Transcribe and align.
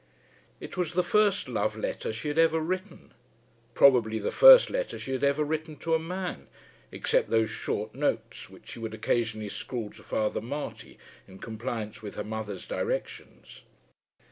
It 0.59 0.77
was 0.77 0.93
the 0.93 1.03
first 1.03 1.47
love 1.47 1.77
letter 1.77 2.11
she 2.11 2.27
had 2.29 2.39
ever 2.39 2.59
written, 2.59 3.13
probably 3.75 4.17
the 4.17 4.31
first 4.31 4.71
letter 4.71 4.97
she 4.97 5.11
had 5.11 5.23
ever 5.23 5.43
written 5.43 5.75
to 5.75 5.93
a 5.93 5.99
man, 5.99 6.47
except 6.91 7.29
those 7.29 7.51
short 7.51 7.93
notes 7.93 8.49
which 8.49 8.69
she 8.69 8.79
would 8.79 8.95
occasionally 8.95 9.49
scrawl 9.49 9.91
to 9.91 10.01
Father 10.01 10.41
Marty 10.41 10.97
in 11.27 11.37
compliance 11.37 12.01
with 12.01 12.15
her 12.15 12.23
mother's 12.23 12.65
directions. 12.65 13.61